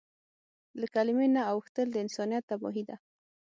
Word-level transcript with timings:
له 0.79 0.85
کلیمې 0.95 1.27
نه 1.35 1.41
اوښتل 1.53 1.87
د 1.91 1.95
انسانیت 2.05 2.43
تباهي 2.51 2.83
ده. 2.89 2.95